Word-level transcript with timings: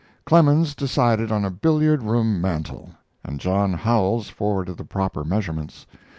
Clemens 0.25 0.73
decided 0.73 1.31
on 1.31 1.45
a 1.45 1.51
billiard 1.51 2.01
room 2.01 2.41
mantel, 2.41 2.89
and 3.23 3.39
John 3.39 3.71
Howells 3.73 4.29
forwarded 4.29 4.77
the 4.77 4.83
proper 4.83 5.23
measurements. 5.23 5.85